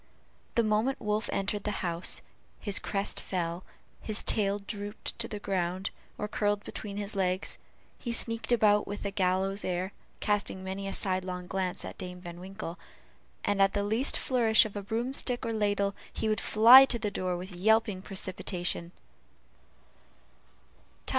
[0.55, 2.23] The moment Wolf entered the house,
[2.59, 3.63] his crest fell,
[4.01, 7.59] his tail drooped to the ground, or curled between his legs,
[7.99, 12.39] he sneaked about with a gallows air, casting many a sidelong glance at Dame Van
[12.39, 12.79] Winkle,
[13.45, 17.11] and at the least flourish of a broomstick or ladle, he would fly to the
[17.11, 18.93] door with yelping precipitation.